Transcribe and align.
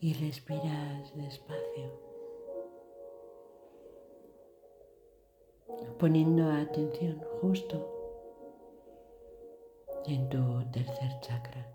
y 0.00 0.14
respiras 0.14 1.16
despacio, 1.16 1.90
poniendo 5.98 6.50
atención 6.50 7.20
justo 7.40 7.88
en 10.06 10.28
tu 10.28 10.64
tercer 10.72 11.20
chakra, 11.20 11.66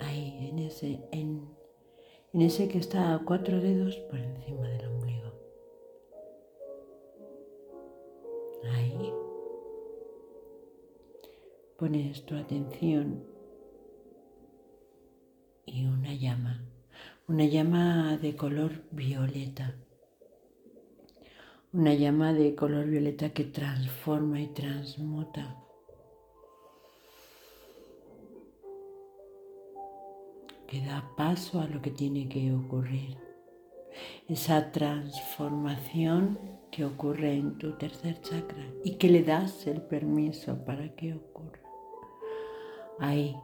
ahí, 0.00 0.48
en 0.50 0.58
ese, 0.58 1.00
en, 1.12 1.56
en 2.32 2.42
ese 2.42 2.68
que 2.68 2.78
está 2.78 3.14
a 3.14 3.24
cuatro 3.24 3.60
dedos 3.60 3.96
por 4.10 4.18
encima 4.18 4.68
del 4.68 4.86
ombligo. 4.86 5.32
Ahí. 8.72 9.12
Pones 11.78 12.24
tu 12.24 12.34
atención 12.34 13.22
y 15.66 15.84
una 15.84 16.14
llama, 16.14 16.65
una 17.28 17.44
llama 17.44 18.16
de 18.18 18.36
color 18.36 18.84
violeta, 18.92 19.74
una 21.72 21.94
llama 21.94 22.32
de 22.32 22.54
color 22.54 22.86
violeta 22.86 23.30
que 23.30 23.44
transforma 23.44 24.40
y 24.40 24.48
transmuta. 24.48 25.62
que 30.66 30.80
da 30.84 31.12
paso 31.16 31.60
a 31.60 31.68
lo 31.68 31.80
que 31.80 31.90
tiene 31.90 32.28
que 32.28 32.52
ocurrir. 32.52 33.16
Esa 34.28 34.72
transformación 34.72 36.38
que 36.70 36.84
ocurre 36.84 37.34
en 37.34 37.56
tu 37.56 37.78
tercer 37.78 38.20
chakra 38.20 38.66
y 38.84 38.96
que 38.96 39.08
le 39.08 39.22
das 39.22 39.66
el 39.66 39.80
permiso 39.80 40.64
para 40.64 40.94
que 40.94 41.14
ocurra. 41.14 41.60
Ahí, 42.98 43.36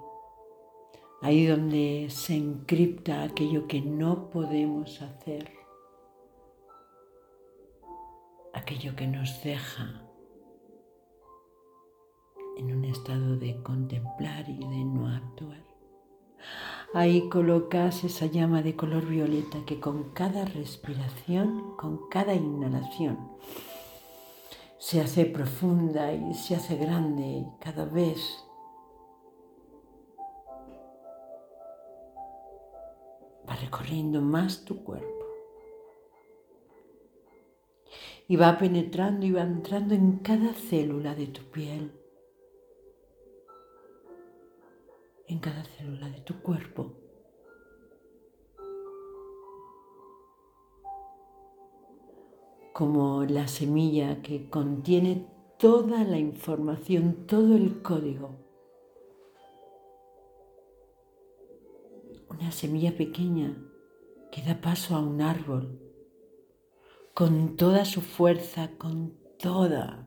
ahí 1.23 1.47
donde 1.47 2.09
se 2.11 2.35
encripta 2.35 3.23
aquello 3.23 3.69
que 3.69 3.81
no 3.81 4.29
podemos 4.29 5.01
hacer, 5.01 5.53
aquello 8.53 8.97
que 8.97 9.06
nos 9.06 9.43
deja 9.45 10.03
en 12.59 12.77
un 12.77 12.84
estado 12.84 13.37
de 13.37 13.62
contemplar 13.62 14.48
y 14.48 14.59
de 14.59 14.84
no 14.84 15.09
actuar. 15.09 15.62
Ahí 16.93 17.28
colocas 17.28 18.03
esa 18.05 18.27
llama 18.27 18.61
de 18.62 18.75
color 18.75 19.06
violeta 19.06 19.59
que 19.65 19.78
con 19.81 20.11
cada 20.12 20.45
respiración, 20.45 21.77
con 21.77 22.09
cada 22.11 22.34
inhalación, 22.34 23.31
se 24.78 25.00
hace 25.00 25.25
profunda 25.25 26.12
y 26.12 26.34
se 26.34 26.56
hace 26.56 26.77
grande 26.77 27.47
cada 27.61 27.84
vez 27.84 28.45
va 33.48 33.57
recorriendo 33.57 34.21
más 34.21 34.65
tu 34.65 34.83
cuerpo. 34.83 35.27
Y 38.29 38.37
va 38.37 38.57
penetrando 38.59 39.27
y 39.27 39.33
va 39.33 39.43
entrando 39.43 39.95
en 39.95 40.19
cada 40.19 40.55
célula 40.55 41.15
de 41.15 41.27
tu 41.27 41.43
piel, 41.51 41.93
en 45.27 45.39
cada 45.39 45.65
célula 45.65 46.09
de 46.09 46.21
tu 46.21 46.41
cuerpo. 46.41 46.93
Como 52.73 53.25
la 53.25 53.49
semilla 53.49 54.23
que 54.23 54.49
contiene 54.49 55.27
toda 55.59 56.05
la 56.05 56.19
información, 56.19 57.27
todo 57.27 57.55
el 57.55 57.83
código 57.83 58.52
una 62.33 62.52
semilla 62.52 62.97
pequeña 62.97 63.56
que 64.30 64.42
da 64.42 64.61
paso 64.61 64.97
a 64.97 65.00
un 65.00 65.20
árbol, 65.20 65.78
con 67.14 67.56
toda 67.56 67.84
su 67.84 68.00
fuerza, 68.00 68.70
con 68.78 69.14
toda 69.38 70.06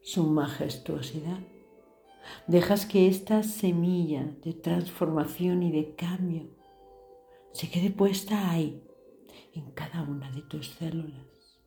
su 0.00 0.24
majestuosidad. 0.24 1.40
Dejas 2.46 2.86
que 2.86 3.06
esta 3.08 3.42
semilla 3.42 4.24
de 4.42 4.54
transformación 4.54 5.62
y 5.62 5.70
de 5.72 5.94
cambio 5.94 6.48
se 7.52 7.70
quede 7.70 7.90
puesta 7.90 8.50
ahí, 8.50 8.82
en 9.52 9.70
cada 9.72 10.02
una 10.02 10.30
de 10.30 10.42
tus 10.42 10.70
células. 10.70 11.60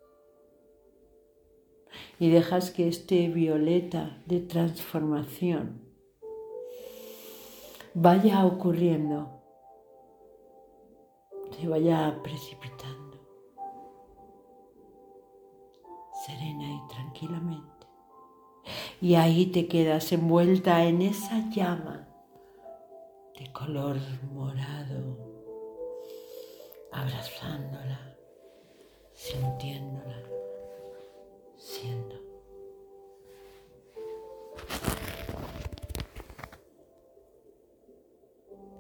Y 2.20 2.30
dejas 2.30 2.72
que 2.72 2.88
este 2.88 3.28
violeta 3.30 4.22
de 4.26 4.40
transformación 4.40 5.82
vaya 7.94 8.46
ocurriendo 8.46 9.38
se 11.52 11.68
vaya 11.68 12.20
precipitando, 12.24 13.18
serena 16.26 16.66
y 16.66 16.88
tranquilamente. 16.88 17.88
Y 19.02 19.16
ahí 19.16 19.48
te 19.48 19.68
quedas 19.68 20.12
envuelta 20.12 20.84
en 20.84 21.02
esa 21.02 21.50
llama 21.50 22.08
de 23.38 23.52
color 23.52 23.98
morado, 24.34 25.18
abrazándola, 26.92 28.18
sintiéndola, 29.14 29.58
siendo. 29.60 29.97